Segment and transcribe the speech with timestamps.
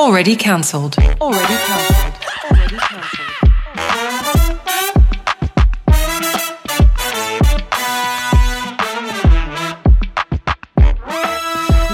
[0.00, 0.96] Already cancelled.
[1.20, 2.14] Already cancelled.
[2.50, 3.26] Already cancelled.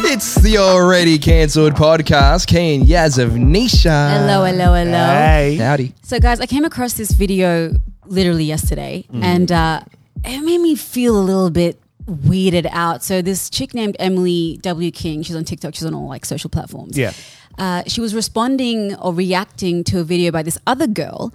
[0.04, 2.46] It's the already cancelled podcast.
[2.46, 4.20] Keen Yaz Avnisha.
[4.20, 4.92] Hello, hello, hello.
[4.92, 5.56] Hey.
[5.56, 5.92] Howdy.
[6.02, 7.72] So, guys, I came across this video
[8.04, 9.80] literally yesterday, and uh,
[10.24, 13.02] it made me feel a little bit weirded out.
[13.02, 14.92] So, this chick named Emily W.
[14.92, 16.96] King, she's on TikTok, she's on all like social platforms.
[16.96, 17.12] Yeah.
[17.58, 21.32] Uh, she was responding or reacting to a video by this other girl.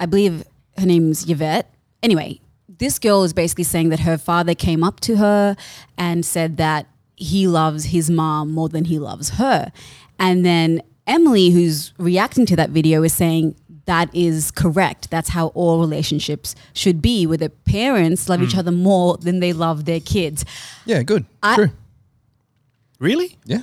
[0.00, 0.44] I believe
[0.76, 1.72] her name's Yvette.
[2.02, 5.56] Anyway, this girl is basically saying that her father came up to her
[5.96, 6.86] and said that
[7.16, 9.72] he loves his mom more than he loves her.
[10.20, 13.56] And then Emily, who's reacting to that video, is saying
[13.86, 15.10] that is correct.
[15.10, 19.52] That's how all relationships should be, where the parents love each other more than they
[19.54, 20.44] love their kids.
[20.84, 21.24] Yeah, good.
[21.42, 21.70] I- True.
[23.00, 23.38] Really?
[23.46, 23.62] Yeah.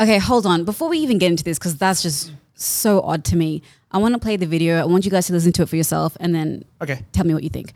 [0.00, 0.64] Okay, hold on.
[0.64, 4.14] Before we even get into this, because that's just so odd to me, I want
[4.14, 4.80] to play the video.
[4.80, 7.04] I want you guys to listen to it for yourself and then Okay.
[7.12, 7.72] tell me what you think.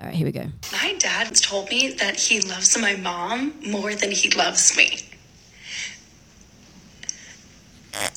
[0.00, 0.46] All right, here we go.
[0.72, 4.98] My dad told me that he loves my mom more than he loves me.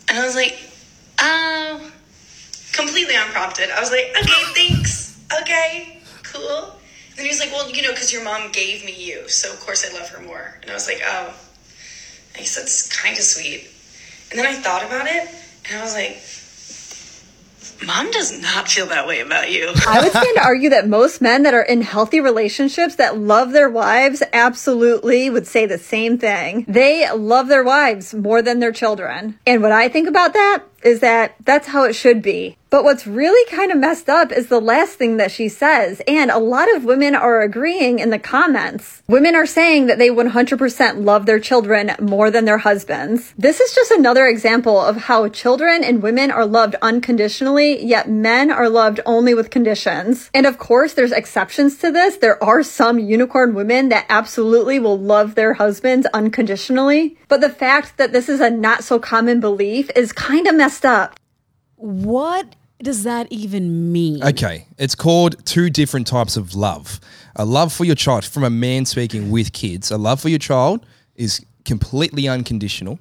[0.07, 0.57] And I was like,
[1.19, 1.91] oh,
[2.73, 3.69] completely unprompted.
[3.69, 5.19] I was like, okay, thanks.
[5.41, 6.75] Okay, cool.
[7.09, 9.51] And then he was like, well, you know, because your mom gave me you, so
[9.51, 10.57] of course I love her more.
[10.61, 11.33] And I was like, oh,
[12.35, 13.69] I guess it's kind of sweet.
[14.31, 15.29] And then I thought about it,
[15.69, 16.17] and I was like,
[17.85, 19.71] mom does not feel that way about you.
[19.87, 23.51] I would stand to argue that most men that are in healthy relationships that love
[23.51, 26.65] their wives absolutely would say the same thing.
[26.67, 29.39] They love their wives more than their children.
[29.45, 32.57] And what I think about that is that that's how it should be.
[32.73, 36.01] But what's really kind of messed up is the last thing that she says.
[36.07, 39.03] And a lot of women are agreeing in the comments.
[39.07, 43.31] Women are saying that they 100% love their children more than their husbands.
[43.37, 48.49] This is just another example of how children and women are loved unconditionally, yet men
[48.49, 50.31] are loved only with conditions.
[50.33, 52.17] And of course, there's exceptions to this.
[52.17, 57.19] There are some unicorn women that absolutely will love their husbands unconditionally.
[57.27, 60.87] But the fact that this is a not so common belief is kind of messed
[60.87, 61.19] up.
[61.75, 64.23] What does that even mean?
[64.23, 64.67] Okay.
[64.77, 66.99] It's called two different types of love.
[67.35, 70.39] A love for your child, from a man speaking with kids, a love for your
[70.39, 70.85] child
[71.15, 72.99] is completely unconditional,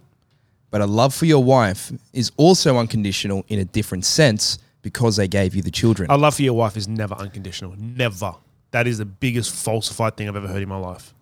[0.71, 5.29] but a love for your wife is also unconditional in a different sense because they
[5.29, 6.11] gave you the children.
[6.11, 7.75] A love for your wife is never unconditional.
[7.79, 8.35] Never.
[8.71, 11.15] That is the biggest falsified thing I've ever heard in my life.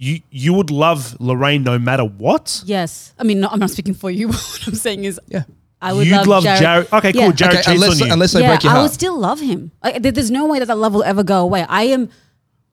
[0.00, 2.62] You you would love Lorraine no matter what.
[2.64, 3.12] Yes.
[3.18, 4.28] I mean, no, I'm not speaking for you.
[4.28, 5.42] what I'm saying is, yeah.
[5.80, 6.92] I would You'd love, love Jared.
[6.92, 7.22] Okay, Yeah.
[7.24, 7.32] cool.
[7.32, 8.12] Jared Okay, cheats unless, on you.
[8.12, 8.82] unless they yeah, break your I heart.
[8.84, 9.70] would still love him.
[9.82, 11.64] Like, there- there's no way that that love will ever go away.
[11.68, 12.08] I am,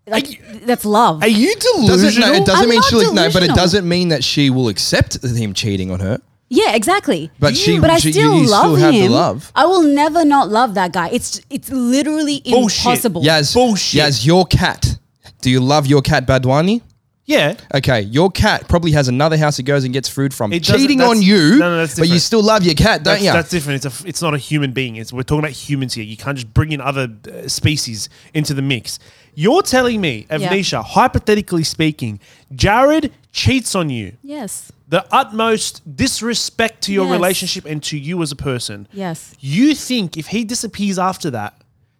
[0.07, 1.21] like, that's love.
[1.21, 1.87] Are you delusional?
[1.87, 3.55] doesn't, no, it doesn't I'm mean not she'll no, but it delusional.
[3.55, 6.19] doesn't mean that she will accept him cheating on her.
[6.49, 7.31] Yeah, exactly.
[7.39, 9.11] But she- but I she- you- still you love still have the him.
[9.11, 9.51] love.
[9.55, 11.09] I will never not love that guy.
[11.11, 12.85] It's it's literally Bullshit.
[12.85, 13.23] impossible.
[13.23, 14.01] Yaz, Bullshit.
[14.01, 14.97] Yaz, your cat.
[15.41, 16.81] Do you love your cat Badwani?
[17.25, 17.55] Yeah.
[17.73, 20.53] Okay, your cat probably has another house it goes and gets food from.
[20.53, 22.21] It doesn't- Cheating that's- on you, no, no, that's but you different.
[22.21, 23.31] still love your cat, don't That's, you?
[23.31, 23.83] that's different.
[23.85, 24.95] It's a, it's not a human being.
[24.97, 26.03] It's we're talking about humans here.
[26.03, 28.99] You can't just bring in other uh, species into the mix.
[29.33, 32.19] You're telling me, Avnisha, hypothetically speaking,
[32.53, 34.13] Jared cheats on you.
[34.23, 34.71] Yes.
[34.87, 37.11] The utmost disrespect to your Yes.
[37.11, 38.87] relationship and to you as a person.
[38.93, 39.33] Yes.
[39.41, 41.53] You think if he disappears after that,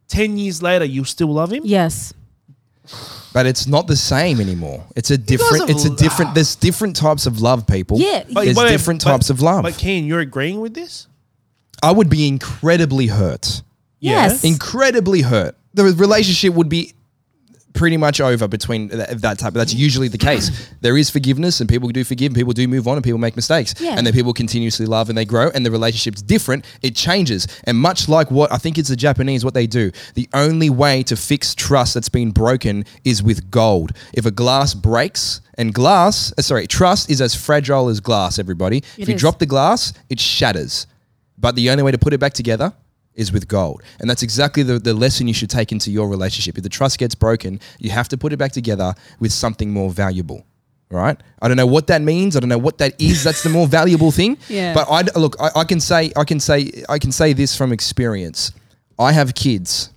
[0.07, 1.63] 10 years later, you'll still love him?
[1.65, 2.13] Yes.
[3.33, 4.83] But it's not the same anymore.
[4.95, 5.61] It's a different.
[5.61, 6.33] have It's a l- different.
[6.35, 7.99] There's different types of love, people.
[7.99, 8.23] Yeah.
[8.31, 9.63] But- there's wait, different but- types of love.
[9.63, 11.07] But Ken, you're agreeing with this?
[11.83, 13.61] I would be incredibly hurt.
[13.99, 14.43] Yes.
[14.43, 15.55] Incredibly hurt.
[15.73, 16.93] The relationship would be
[17.75, 19.53] pretty much over between th- that type.
[19.53, 20.49] That's usually the case.
[20.81, 23.35] There is forgiveness, and people do forgive, and people do move on, and people make
[23.35, 23.95] mistakes, Yeah.
[23.97, 26.63] and then people continuously love, and they grow, and the relationship's different.
[26.83, 29.91] It changes, and much like what I think it's the Japanese, what they do.
[30.13, 33.93] The only way to fix trust that's been broken is with gold.
[34.13, 38.37] If a glass breaks, and glass, uh, sorry, trust is as fragile as glass.
[38.37, 39.21] Everybody, if you is.
[39.21, 40.85] drop the glass, it shatters.
[41.37, 42.73] But the only way to put it back together
[43.15, 43.81] is with gold.
[43.99, 46.57] And that's exactly the, the lesson you should take into your relationship.
[46.57, 49.89] If the trust gets broken, you have to put it back together with something more
[49.89, 50.45] valuable.
[50.91, 51.17] Right?
[51.41, 52.37] I don't know what that means.
[52.37, 53.23] I don't know what that is.
[53.23, 54.37] That's the more valuable thing.
[54.47, 54.73] Yeah.
[54.73, 55.35] But I look.
[55.39, 56.11] I, I can say.
[56.15, 56.83] I can say.
[56.87, 58.51] I can say this from experience.
[58.99, 59.89] I have kids.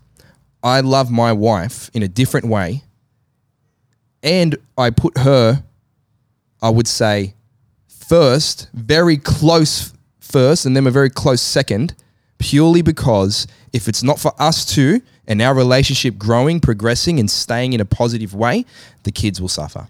[0.62, 2.82] I love my wife in a different way,
[4.22, 5.62] and I put her.
[6.62, 7.34] I would say
[7.86, 11.94] first, very close first, and then a very close second,
[12.38, 17.72] purely because if it's not for us two and our relationship growing, progressing, and staying
[17.72, 18.64] in a positive way,
[19.02, 19.88] the kids will suffer.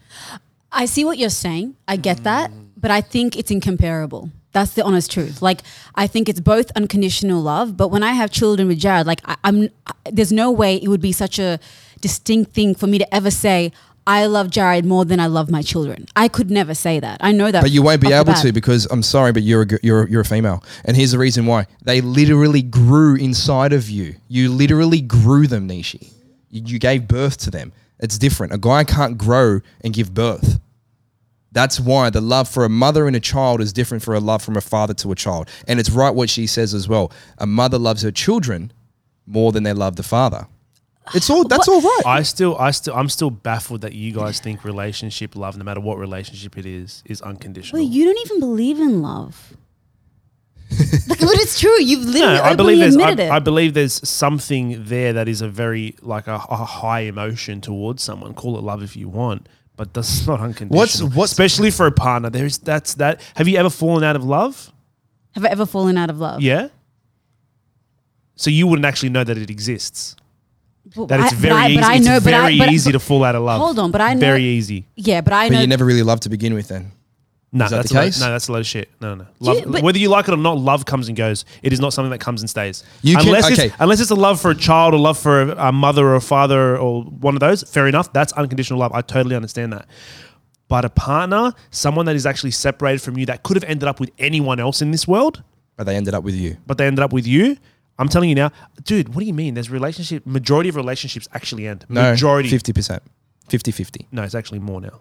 [0.73, 1.77] I see what you're saying.
[1.87, 4.31] I get that, but I think it's incomparable.
[4.53, 5.41] That's the honest truth.
[5.43, 5.61] Like
[5.95, 9.37] I think it's both unconditional love, but when I have children with Jared, like I,
[9.45, 11.61] I'm, I, there's no way it would be such a
[12.01, 13.73] distinct thing for me to ever say.
[14.09, 16.07] I love Jared more than I love my children.
[16.17, 17.19] I could never say that.
[17.21, 19.79] I know that, But you won't be able to because I'm sorry, but you're a,
[19.83, 21.67] you're you're a female, and here's the reason why.
[21.85, 24.15] They literally grew inside of you.
[24.29, 26.11] You literally grew them, Nishi.
[26.49, 27.73] You, you gave birth to them.
[28.01, 28.55] It's different.
[28.55, 30.59] A guy can't grow and give birth.
[31.53, 34.43] That's why the love for a mother and a child is different for a love
[34.43, 35.51] from a father to a child.
[35.67, 37.13] And it's right what she says as well.
[37.37, 38.73] A mother loves her children
[39.27, 40.47] more than they love the father.
[41.15, 42.03] It's all that's all right.
[42.07, 45.81] I still, I still, I'm still baffled that you guys think relationship love, no matter
[45.81, 47.83] what relationship it is, is unconditional.
[47.83, 49.57] Well, you don't even believe in love.
[50.71, 51.81] like, but it's true.
[51.81, 53.31] You've literally no, I believe openly there's, admitted I, it.
[53.31, 58.03] I believe there's something there that is a very like a, a high emotion towards
[58.03, 58.35] someone.
[58.35, 60.77] Call it love if you want, but that's not unconditional.
[60.79, 62.29] What's- what's- especially for a partner?
[62.29, 63.23] There's that's that.
[63.37, 64.71] Have you ever fallen out of love?
[65.35, 66.41] have I ever fallen out of love?
[66.43, 66.69] Yeah.
[68.37, 70.17] So you wouldn't actually know that it exists.
[70.97, 71.75] But That it's I- but very I- easy.
[71.77, 73.61] but I it's know- but I- e- very but- easy to fall out of love.
[73.61, 74.87] Hold on, but I know- very easy.
[74.97, 76.93] Yeah, but I but you never really loved to begin with then.
[77.51, 78.21] No, Is that that's the a load- case?
[78.21, 78.91] no, that's a load of shit.
[79.01, 79.25] No, no.
[79.43, 81.47] Do you- Love, whether you like it or not, love comes and goes.
[81.63, 82.85] It is not something that comes and stays.
[83.03, 83.67] You can- unless okay.
[83.69, 86.15] it's unless it's a love for a child or love for a, a mother or
[86.17, 87.63] a father or one of those.
[87.63, 88.13] Fair enough.
[88.13, 88.93] That's unconditional love.
[88.95, 89.87] I totally understand that.
[90.69, 93.99] But a partner, someone that is actually separated from you, that could have ended up
[93.99, 95.43] with anyone else in this world,
[95.79, 96.59] But they ended up with you.
[96.67, 97.57] but they ended up with you.
[97.99, 98.53] I'm telling you now,
[98.85, 99.09] dude.
[99.15, 99.55] What do you mean?
[99.55, 100.25] There's relationship.
[100.27, 101.85] Majority of relationships actually end.
[101.89, 102.49] No, majority.
[102.51, 103.01] 50%.
[103.49, 104.07] 50-50.
[104.13, 105.01] No, it's actually more now.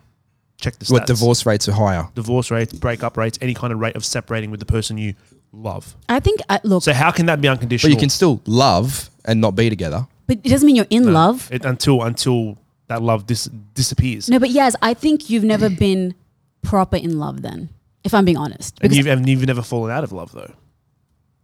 [0.60, 0.92] Check the stats.
[0.92, 2.08] What divorce rates are higher?
[2.16, 5.14] divorce rates, breakup rates, any kind of rate of separating with the person you
[5.52, 5.96] love.
[6.10, 6.40] I think.
[6.50, 7.94] I, look, So how can that be But unconditional?
[7.94, 10.08] you can still love and not be together.
[10.26, 11.12] but it doesn't mean you're in No.
[11.12, 11.48] love.
[11.52, 12.58] It- until until
[12.88, 14.30] that love dis- disappears.
[14.30, 16.16] No, but yes, I think you've never been
[16.64, 17.42] proper in love.
[17.44, 17.70] Then,
[18.04, 20.54] if I'm being honest, and Because- you've, and you've never fallen out of love though.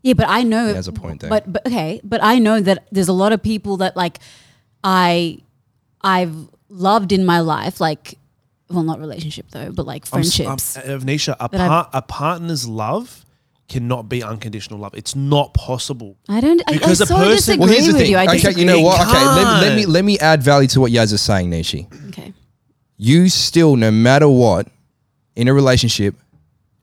[0.04, 0.68] Yeah, but I know.
[0.68, 1.30] He has a point there.
[1.30, 4.20] But but okay, but I know that there's a lot of people that like
[4.84, 5.40] I
[6.02, 6.36] I've
[6.70, 8.18] loved in my life, like
[8.70, 10.78] well, not relationship though, but like I'm s- friendships.
[10.78, 13.26] I'm- Avnisha, a, par- a partner's love
[13.70, 14.94] cannot be unconditional love.
[14.94, 16.18] It's not possible.
[16.28, 16.62] I don't.
[16.68, 18.12] I, I Because a so person- Well, here's the thing.
[18.12, 18.18] you.
[18.18, 18.62] I okay, disagree.
[18.62, 19.00] you know what?
[19.08, 21.88] Okay, let, let me let me add value to what Yaz is saying, Nishi.
[22.10, 22.34] Okay.
[22.98, 24.68] You still, no matter what,
[25.36, 26.16] in a relationship,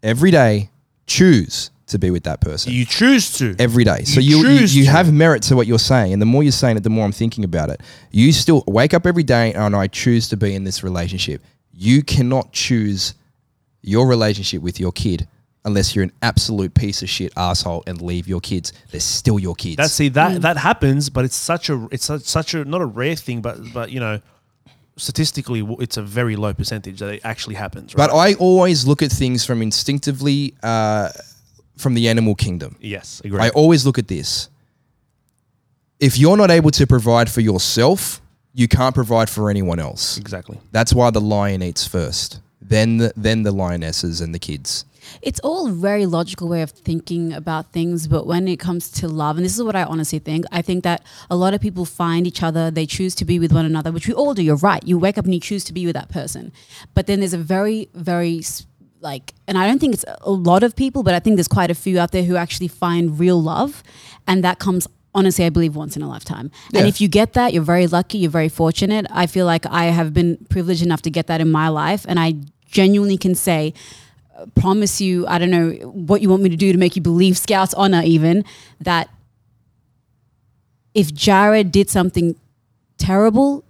[0.02, 0.70] every day
[1.06, 2.72] choose to be with that person.
[2.72, 3.54] You choose to.
[3.58, 4.04] every day.
[4.04, 6.52] So You you you, you have merit to what you're saying, and the more you're
[6.52, 7.80] saying it, the more I'm thinking about it.
[8.10, 11.42] You still wake up every day and I choose to be in this relationship.
[11.72, 13.14] You cannot choose
[13.82, 15.26] your relationship with your kid
[15.64, 18.72] unless you're an absolute piece of shit asshole and leave your kids.
[18.90, 19.76] They're still your kids.
[19.76, 22.86] That see that that happens, but it's such a it's such, such a not a
[22.86, 24.20] rare thing, but but you know,
[24.96, 27.94] statistically, it's a very low percentage that it actually happens.
[27.94, 28.08] Right?
[28.08, 31.10] but I always look at things from instinctively uh,
[31.80, 32.76] from the animal kingdom.
[32.80, 33.40] yes, agree.
[33.40, 34.48] I always look at this.
[35.98, 38.22] If you're not able to provide for yourself,
[38.54, 40.16] you can't provide for anyone else.
[40.18, 40.58] exactly.
[40.72, 44.84] That's why the lion eats first, then the, then the lionesses and the kids.
[45.22, 49.08] It's all a very logical way of thinking about things, but when it comes to
[49.08, 51.84] love, and this is what I honestly think, I think that a lot of people
[51.84, 54.42] find each other, they choose to be with one another, which we all do.
[54.42, 54.82] You're right.
[54.86, 56.52] You wake up and you choose to be with that person.
[56.94, 58.66] But then there's a very, very s-
[59.00, 61.70] like, and I don't think it's a lot of people, but I think there's quite
[61.70, 63.82] a few out there who actually find real love.
[64.26, 66.50] And that comes, honestly, I believe once in a lifetime.
[66.70, 66.80] Yeah.
[66.80, 69.06] And if you get that, you're very lucky, you're very fortunate.
[69.10, 72.04] I feel like I have been privileged enough to get that in my life.
[72.08, 72.34] And I
[72.66, 73.74] genuinely can say,
[74.36, 77.02] uh, promise you, I don't know what you want me to do to make you
[77.02, 78.44] believe Scout's honor, even
[78.80, 79.08] that
[80.94, 82.36] if Jared did something
[82.98, 83.64] terrible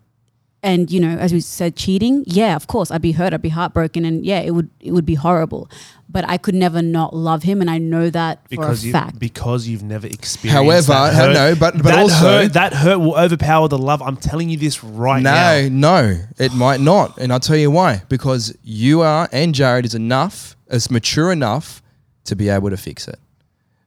[0.63, 3.49] and you know as we said cheating yeah of course i'd be hurt i'd be
[3.49, 5.71] heartbroken and yeah it would it would be horrible
[6.09, 8.93] but i could never not love him and i know that because for a you
[8.93, 10.63] fact because you've never experienced.
[10.63, 13.79] However, that ha- hurt, no, but- but that also- hurt, that hurt will overpower the
[13.79, 14.03] love.
[14.03, 15.69] I'm telling you this right no, now.
[15.69, 15.69] no,
[16.13, 18.03] no, it might not, and I'll tell you why.
[18.09, 21.81] Because you are and Jared is enough, is mature enough
[22.25, 23.19] to be able to fix it,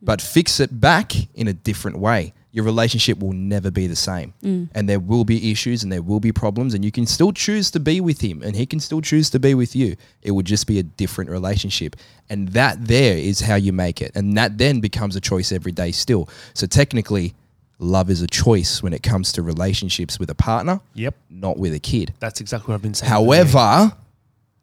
[0.01, 2.33] but fix it back in a different way.
[2.55, 4.33] Your relationship will never be the same,
[4.75, 7.71] and there will be issues and there will be problems, and you can still choose
[7.71, 9.95] to be with him, and he can still choose to be with you.
[10.21, 11.95] It will just be a different relationship,
[12.29, 15.71] and that there is how you make it, and that then becomes a choice every
[15.71, 15.91] day.
[15.91, 17.33] Still, so technically.
[17.79, 21.73] Love is a choice when it comes to relationships with a partner Yep, not with
[21.73, 22.13] a kid.
[22.19, 23.11] that's exactly what I've been saying.
[23.11, 23.51] from the beginning.
[23.51, 23.97] However,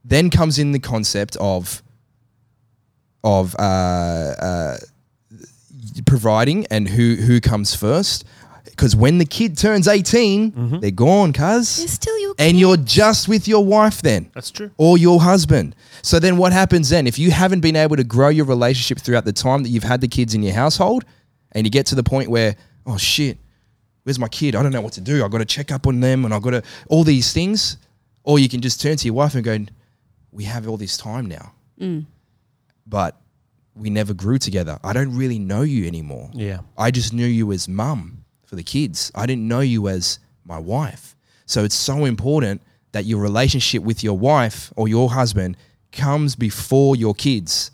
[0.05, 1.83] then comes in the concept of
[3.23, 4.77] of uh, uh,
[6.11, 8.25] providing and who who comes first.
[8.65, 10.79] Because when the kid turns 18, Mm-hmm.
[10.81, 11.77] they're gone, cuz.
[11.79, 14.31] They're still your And you're just with your wife then.
[14.35, 14.71] That's true.
[14.77, 15.75] Or your husband.
[16.03, 17.07] So then what happens then?
[17.07, 20.01] If you haven't been able to grow your relationship throughout the time that you've had
[20.01, 21.05] the kids in your household,
[21.53, 23.37] and you get to the point where, oh shit,
[24.05, 24.55] where's my kid?
[24.57, 25.25] I don't know what to do.
[25.25, 27.77] I've got to check up on them and I've got to, all these things.
[28.23, 29.59] Or you can just turn to your wife and go,
[30.33, 31.53] we have all this time now.
[32.87, 33.13] But
[33.77, 34.79] we never grew together.
[34.85, 36.31] I don't really know you anymore.
[36.35, 36.61] Yeah.
[36.77, 39.11] I just knew you as mum for the kids.
[39.15, 41.15] I didn't know you as my wife.
[41.47, 42.63] So it's so important
[42.93, 45.57] that your relationship with your wife or your husband
[45.93, 47.71] comes before your kids.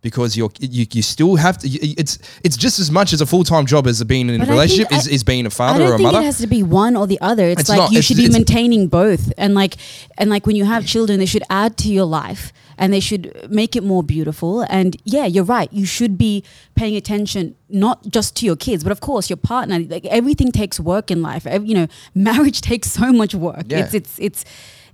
[0.00, 1.68] Because you're, you, you still have to.
[1.68, 4.48] It's it's just as much as a full time job as being in a But
[4.48, 6.20] I relationship think is, I- is being a father don't or a think mother.
[6.20, 7.48] it has to be one or the other.
[7.48, 7.90] It's, It's like not.
[7.90, 9.76] you It's- should be maintaining both, and like
[10.16, 13.48] and like when you have children, they should add to your life, and they should
[13.50, 14.64] make it more beautiful.
[14.70, 15.70] And yeah, you're right.
[15.72, 16.42] You should be
[16.74, 19.78] paying attention not just to your kids, but of course your partner.
[19.80, 21.46] Like everything takes work in life.
[21.46, 23.64] Ev- You know, marriage takes so much work.
[23.68, 23.80] Yeah.
[23.84, 24.44] It's it's it's.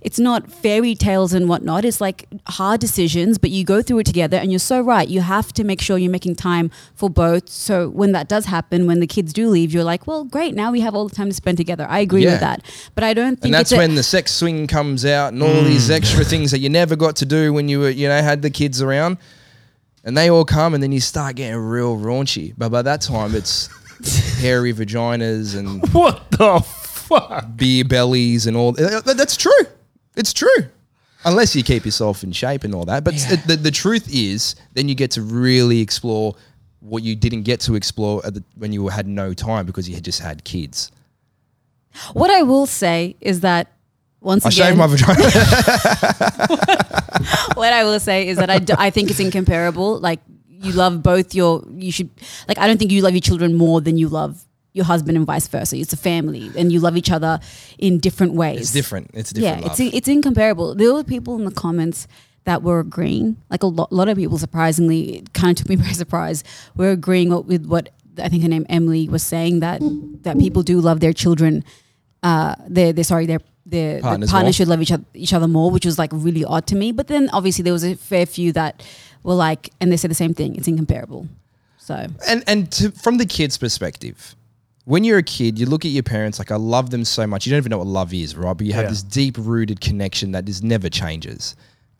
[0.05, 1.83] It's not fairy tales and whatnot.
[1.83, 4.37] It's like hard decisions, but you go through it together.
[4.37, 5.07] And you're so right.
[5.07, 7.49] You have to make sure you're making time for both.
[7.49, 10.53] So when that does happen, when the kids do leave, you're like, well, great.
[10.53, 11.87] Now we have all the time to spend together.
[11.89, 12.33] I agree Yeah.
[12.33, 12.61] with that.
[12.93, 15.41] But I don't think and that's it's a- when the sex swing comes out and
[15.41, 15.65] all mm.
[15.65, 18.43] these extra things that you never got to do when you were, you know, had
[18.43, 19.17] the kids around.
[20.03, 22.53] And they all come and then you start getting real raunchy.
[22.55, 23.69] But by that time, it's
[24.39, 27.55] hairy vaginas and What the fuck?
[27.55, 28.73] beer bellies and all.
[28.73, 29.51] That's true.
[30.15, 30.65] It's true.
[31.25, 33.03] Unless you keep yourself in shape and all that.
[33.03, 33.35] But Yeah.
[33.47, 36.35] the, the truth is, then you get to really explore
[36.79, 39.95] what you didn't get to explore at the, when you had no time because you
[39.95, 40.91] had just had kids.
[42.13, 43.71] what I will say is that
[44.21, 45.23] once I again, shaved my vagina.
[47.55, 49.99] what I will say is that I I think it's incomparable.
[49.99, 50.19] Like
[50.49, 52.09] you love both your, you should,
[52.47, 54.44] like I don't think you love your children more than you love
[54.75, 55.77] your husband and vice versa.
[55.77, 57.39] It's a family and you love each other
[57.77, 58.59] in different ways.
[58.59, 59.09] it's different.
[59.13, 59.61] It's different.
[59.61, 59.79] yeah, love.
[59.79, 60.75] it's it's incomparable.
[60.75, 62.07] There were people in the comments
[62.43, 63.37] that were agreeing.
[63.49, 66.43] Like a lot, lot of people, surprisingly, it kind of took me by surprise.
[66.75, 67.89] Were agreeing with what
[68.21, 69.81] I think her name Emily was saying that
[70.23, 71.63] that people do love their children.
[72.21, 75.47] Uh, their their sorry their their Partners the partners should love each other each other
[75.47, 76.91] more, which was like really odd to me.
[76.91, 78.85] But then obviously there was a fair few that
[79.23, 80.55] were like, and they said the same thing.
[80.55, 81.27] It's incomparable.
[81.77, 84.35] So and and to, from the kid's perspective,
[84.85, 87.45] when you're a kid, you look at your parents like I love them so much.
[87.45, 88.55] You don't even know what love is, right?
[88.55, 88.89] But you have Yeah.
[88.89, 91.55] this deep rooted connection that just never changes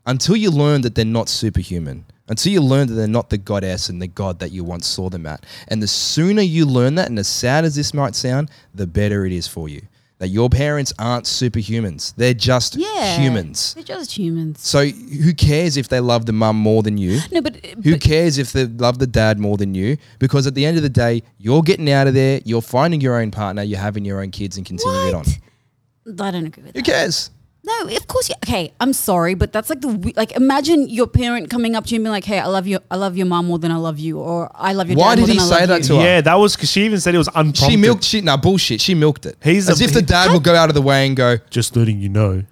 [0.06, 2.04] until you learn that they're not superhuman.
[2.28, 5.08] Until you learn that they're not the goddess and the god that you once saw
[5.08, 5.44] them at.
[5.68, 9.24] And the sooner you learn that, and as sad as this might sound, the better
[9.26, 9.82] it is for you.
[10.18, 12.14] That your parents aren't superhumans.
[12.16, 13.74] They're just yeah, humans.
[13.74, 14.62] They're just humans.
[14.66, 17.20] So who cares if they love the mum more than you?
[17.30, 19.98] No, but uh, Who but- cares if they love the dad more than you?
[20.18, 23.20] Because at the end of the day, you're getting out of there, you're finding your
[23.20, 25.24] own partner, you're having your own kids and continuing it on.
[26.18, 26.86] I don't agree with Who that.
[26.86, 27.30] Who cares?
[27.66, 28.28] No, of course.
[28.28, 30.32] You, okay, I'm sorry, but that's like the we- like.
[30.36, 32.78] Imagine your parent coming up to you and being like, "Hey, I love you.
[32.90, 35.20] I love your mom more than I love you," or "I love your Why dad
[35.20, 36.02] more did he than I say love that you." to her?
[36.04, 37.56] Yeah, that was because she even said it was unprompted.
[37.70, 38.22] She milked shit.
[38.22, 38.80] Nah, bullshit.
[38.80, 39.36] She milked it.
[39.42, 41.74] He's As a- if the dad will go out of the way and go, Just
[41.74, 42.44] letting you know.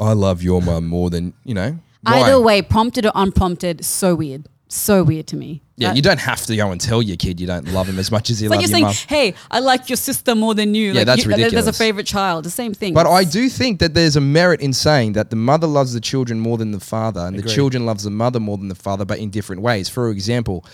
[0.00, 1.78] I love your mum more than, you know.
[2.02, 2.22] Why?
[2.22, 5.62] Either way, prompted or unprompted, so weird, so weird to me.
[5.76, 7.98] Yeah, That- you don't have to go and tell your kid you don't love him
[7.98, 9.32] as much as you It's like love you're your saying, mum.
[9.32, 12.06] "Hey, I like your sister more than you." Yeah, like, that's you, There's a favorite
[12.06, 12.44] child.
[12.44, 12.94] The same thing.
[12.94, 16.00] But I do think that there's a merit in saying that the mother loves the
[16.00, 19.04] children more than the father, and the children loves the mother more than the father,
[19.04, 19.88] but in different ways.
[19.88, 20.64] For example,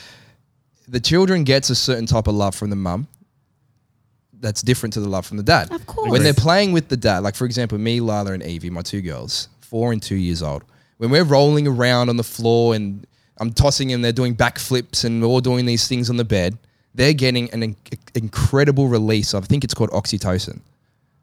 [0.87, 3.09] the children gets a certain type of love from the mum
[4.40, 5.71] that's different to the love from the dad.
[5.73, 6.11] Of course.
[6.11, 9.00] When they're playing with the dad, like for example, me, Lila, and Evie, my two
[9.00, 10.62] girls, four and two years old,
[10.99, 13.07] when we're rolling around on the floor and
[13.40, 16.59] I'm tossing them, they're doing backflips and we're all doing these things on the bed,
[16.95, 17.76] they're getting an in-
[18.14, 20.61] incredible release of, I think it's called oxytocin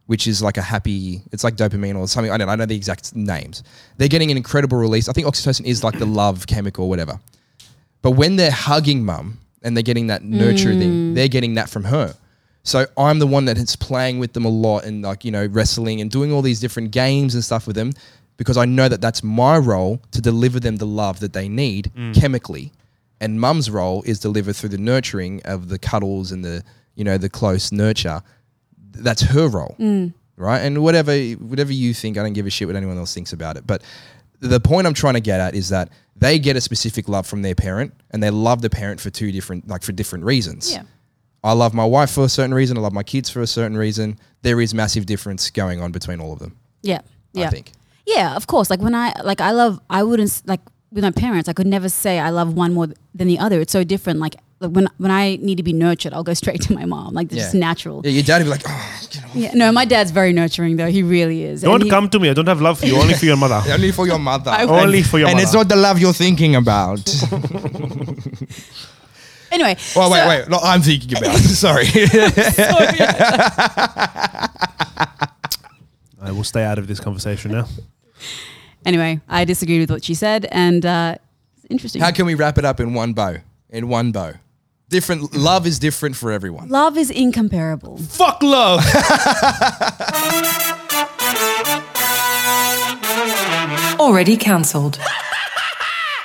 [0.07, 2.31] which is like a happy, it's like dopamine or something.
[2.31, 3.63] I don't know, I know the exact names.
[3.97, 5.09] They're getting an incredible release.
[5.09, 7.19] I think oxytocin is like the love chemical or whatever.
[8.01, 11.15] But when they're hugging mum and they're getting that nurture thing, mm.
[11.15, 12.15] they're getting that from her.
[12.61, 15.47] So I'm the one that is playing with them a lot and like, you know,
[15.47, 17.93] wrestling and doing all these different games and stuff with them
[18.37, 21.91] because I know that that's my role to deliver them the love that they need
[21.95, 22.13] mm.
[22.13, 22.71] chemically.
[23.21, 26.63] And mum's role is delivered through the nurturing of the cuddles and the,
[26.95, 28.21] you know, the close nurture
[28.97, 30.13] that's her role, mm.
[30.37, 30.59] right?
[30.59, 33.57] And whatever whatever you think, I don't give a shit what anyone else thinks about
[33.57, 33.67] it.
[33.67, 33.83] But
[34.39, 37.41] the point I'm trying to get at is that they get a specific love from
[37.41, 40.71] their parent, and they love the parent for two different like for different reasons.
[40.71, 40.83] yeah.
[41.43, 42.75] I love my wife for a certain reason.
[42.75, 44.17] I love my kids for a certain reason.
[44.41, 46.57] There is massive difference going on between all of them.
[46.81, 47.01] Yeah.
[47.33, 47.45] Yeah.
[47.45, 47.71] I think.
[48.05, 48.69] Yeah, of course.
[48.69, 51.89] Like when I like I love I wouldn't like with my parents, I could never
[51.89, 53.59] say I love one more than the other.
[53.61, 54.19] It's so different.
[54.19, 57.13] Like like, when when I need to be nurtured, I'll go straight to my mom.
[57.13, 58.01] Like it's just natural.
[58.05, 59.35] Yeah, your dad would be like, oh, get off.
[59.35, 60.87] Yeah, no, my dad's very nurturing though.
[60.89, 61.61] He really is.
[61.61, 62.29] Don't he- come to me.
[62.29, 62.95] I don't have love for you.
[62.97, 63.61] Only for your mother.
[63.71, 64.51] only for your mother.
[64.51, 67.03] Only for your and it's not the love you're thinking about.
[69.51, 69.77] Anyway.
[69.95, 70.49] well, wait, so- wait.
[70.49, 71.37] No, I'm thinking about.
[71.37, 71.85] Sorry.
[76.21, 77.67] I will stay out of this conversation now.
[78.85, 81.15] Anyway, I disagreed with what she said, and uh,
[81.57, 82.01] it's interesting.
[82.01, 83.37] How can we wrap it up in one bow?
[83.69, 84.33] In one bow.
[84.89, 86.69] Different love is different for everyone.
[86.69, 87.97] Love is incomparable.
[87.97, 88.81] Fuck love.
[93.99, 94.99] Already cancelled.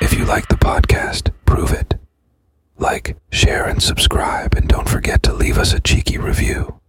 [0.00, 1.94] If you like the podcast, prove it.
[2.76, 6.79] Like, share, and subscribe, and don't forget to leave us a cheeky review.